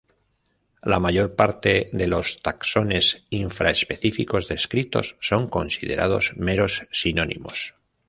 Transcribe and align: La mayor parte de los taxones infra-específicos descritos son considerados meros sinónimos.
La 0.81 0.99
mayor 0.99 1.35
parte 1.35 1.91
de 1.93 2.07
los 2.07 2.41
taxones 2.41 3.27
infra-específicos 3.29 4.47
descritos 4.47 5.15
son 5.19 5.47
considerados 5.47 6.33
meros 6.37 6.87
sinónimos. 6.91 7.75